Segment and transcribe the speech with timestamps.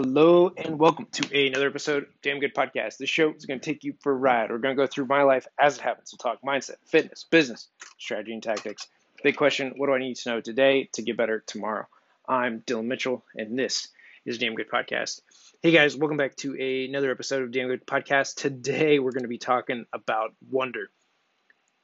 [0.00, 2.98] Hello and welcome to another episode of Damn Good Podcast.
[2.98, 4.48] This show is going to take you for a ride.
[4.48, 6.12] We're going to go through my life as it happens.
[6.12, 7.66] We'll talk mindset, fitness, business,
[7.98, 8.86] strategy, and tactics.
[9.24, 11.88] Big question What do I need to know today to get better tomorrow?
[12.28, 13.88] I'm Dylan Mitchell, and this
[14.24, 15.20] is Damn Good Podcast.
[15.64, 18.36] Hey guys, welcome back to another episode of Damn Good Podcast.
[18.36, 20.90] Today we're going to be talking about wonder.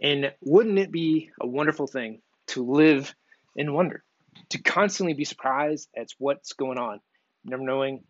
[0.00, 3.12] And wouldn't it be a wonderful thing to live
[3.56, 4.04] in wonder?
[4.50, 7.00] To constantly be surprised at what's going on
[7.44, 8.04] never knowing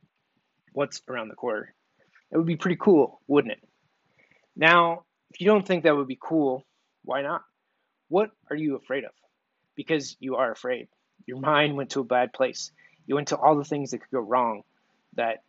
[0.72, 1.74] what's around the corner.
[2.30, 3.68] That would be pretty cool, wouldn't it?
[4.56, 6.64] Now, if you don't think that would be cool,
[7.04, 7.42] why not?
[8.08, 9.10] What are you afraid of?
[9.76, 10.88] Because you are afraid.
[11.26, 12.70] Your mind went to a bad place.
[13.06, 14.62] You went to all the things that could go wrong,
[15.14, 15.42] that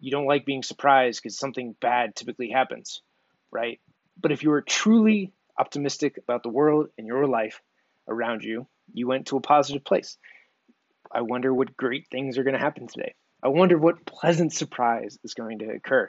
[0.00, 3.02] you don't like being surprised because something bad typically happens,
[3.50, 3.80] right?
[4.20, 7.60] But if you were truly optimistic about the world and your life
[8.08, 10.18] around you, you went to a positive place.
[11.10, 13.14] I wonder what great things are going to happen today.
[13.42, 16.08] I wonder what pleasant surprise is going to occur.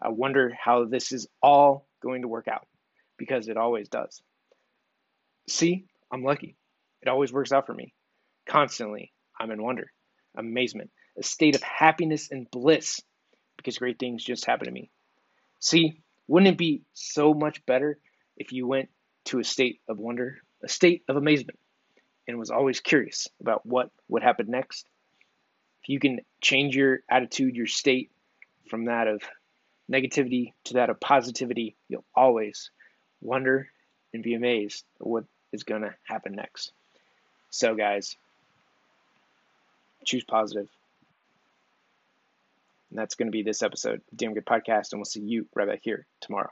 [0.00, 2.66] I wonder how this is all going to work out
[3.16, 4.22] because it always does.
[5.48, 6.56] See, I'm lucky.
[7.00, 7.94] It always works out for me.
[8.46, 9.90] Constantly, I'm in wonder,
[10.36, 13.00] amazement, a state of happiness and bliss
[13.56, 14.90] because great things just happen to me.
[15.60, 17.98] See, wouldn't it be so much better
[18.36, 18.88] if you went
[19.26, 21.58] to a state of wonder, a state of amazement,
[22.26, 24.88] and was always curious about what would happen next?
[25.82, 28.10] If you can change your attitude, your state
[28.70, 29.22] from that of
[29.90, 32.70] negativity to that of positivity, you'll always
[33.20, 33.68] wonder
[34.14, 36.72] and be amazed at what is going to happen next.
[37.50, 38.16] So, guys,
[40.04, 40.68] choose positive.
[42.90, 45.46] And that's going to be this episode of Damn Good Podcast, and we'll see you
[45.54, 46.50] right back here tomorrow.